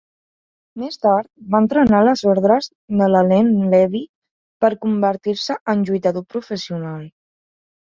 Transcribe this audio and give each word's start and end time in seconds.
Més 0.83 0.95
tard, 1.05 1.27
va 1.55 1.61
entrenar 1.65 1.99
a 1.99 2.07
les 2.07 2.25
ordres 2.33 2.71
de 3.03 3.11
Len 3.13 3.53
Levy 3.77 4.05
per 4.67 4.75
convertir-se 4.89 5.63
en 5.77 5.89
lluitador 5.89 6.31
professional. 6.37 7.11